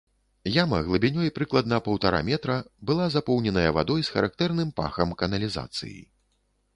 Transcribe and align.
Яма 0.53 0.77
глыбінёй 0.85 1.29
прыкладна 1.35 1.77
паўтара 1.87 2.21
метра 2.29 2.55
была 2.91 3.05
запоўненая 3.17 3.65
вадой 3.79 4.01
з 4.07 4.13
характэрным 4.15 4.73
пахам 4.81 5.13
каналізацыі. 5.21 5.99